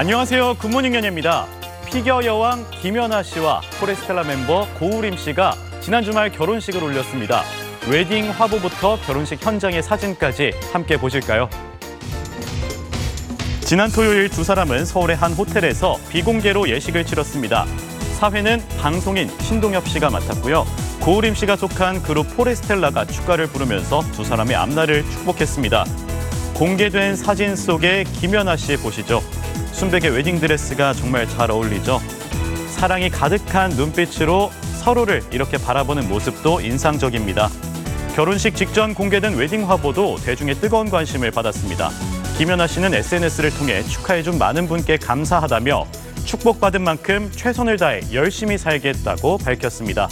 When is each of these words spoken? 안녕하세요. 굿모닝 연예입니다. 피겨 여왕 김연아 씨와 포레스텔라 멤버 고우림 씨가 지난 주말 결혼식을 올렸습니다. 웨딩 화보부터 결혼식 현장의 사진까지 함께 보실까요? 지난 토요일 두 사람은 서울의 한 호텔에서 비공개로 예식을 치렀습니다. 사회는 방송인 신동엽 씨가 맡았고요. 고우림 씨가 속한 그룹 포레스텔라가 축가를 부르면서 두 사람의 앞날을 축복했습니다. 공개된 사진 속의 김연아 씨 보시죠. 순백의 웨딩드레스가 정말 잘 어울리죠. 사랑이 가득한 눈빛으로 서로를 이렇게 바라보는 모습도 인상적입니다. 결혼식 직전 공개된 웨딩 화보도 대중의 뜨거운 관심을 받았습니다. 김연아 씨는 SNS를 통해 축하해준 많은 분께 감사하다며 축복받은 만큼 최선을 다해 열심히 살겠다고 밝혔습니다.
안녕하세요. 0.00 0.54
굿모닝 0.54 0.94
연예입니다. 0.94 1.46
피겨 1.84 2.24
여왕 2.24 2.64
김연아 2.70 3.22
씨와 3.22 3.60
포레스텔라 3.78 4.22
멤버 4.22 4.66
고우림 4.78 5.14
씨가 5.14 5.54
지난 5.82 6.02
주말 6.02 6.32
결혼식을 6.32 6.82
올렸습니다. 6.82 7.42
웨딩 7.86 8.30
화보부터 8.30 8.98
결혼식 9.02 9.44
현장의 9.44 9.82
사진까지 9.82 10.52
함께 10.72 10.96
보실까요? 10.96 11.50
지난 13.60 13.90
토요일 13.90 14.30
두 14.30 14.42
사람은 14.42 14.86
서울의 14.86 15.16
한 15.16 15.34
호텔에서 15.34 15.98
비공개로 16.08 16.70
예식을 16.70 17.04
치렀습니다. 17.04 17.66
사회는 18.18 18.62
방송인 18.80 19.28
신동엽 19.40 19.86
씨가 19.86 20.08
맡았고요. 20.08 20.64
고우림 21.02 21.34
씨가 21.34 21.56
속한 21.56 22.04
그룹 22.04 22.34
포레스텔라가 22.38 23.04
축가를 23.04 23.48
부르면서 23.48 24.00
두 24.12 24.24
사람의 24.24 24.56
앞날을 24.56 25.04
축복했습니다. 25.10 25.84
공개된 26.54 27.16
사진 27.16 27.54
속의 27.54 28.04
김연아 28.04 28.56
씨 28.56 28.78
보시죠. 28.78 29.22
순백의 29.80 30.10
웨딩드레스가 30.10 30.92
정말 30.92 31.26
잘 31.26 31.50
어울리죠. 31.50 32.02
사랑이 32.68 33.08
가득한 33.08 33.70
눈빛으로 33.70 34.50
서로를 34.78 35.22
이렇게 35.30 35.56
바라보는 35.56 36.06
모습도 36.06 36.60
인상적입니다. 36.60 37.48
결혼식 38.14 38.54
직전 38.54 38.92
공개된 38.92 39.36
웨딩 39.36 39.70
화보도 39.70 40.16
대중의 40.16 40.56
뜨거운 40.56 40.90
관심을 40.90 41.30
받았습니다. 41.30 41.88
김연아 42.36 42.66
씨는 42.66 42.92
SNS를 42.92 43.50
통해 43.54 43.82
축하해준 43.82 44.36
많은 44.36 44.68
분께 44.68 44.98
감사하다며 44.98 45.86
축복받은 46.26 46.82
만큼 46.82 47.30
최선을 47.32 47.78
다해 47.78 48.02
열심히 48.12 48.58
살겠다고 48.58 49.38
밝혔습니다. 49.38 50.10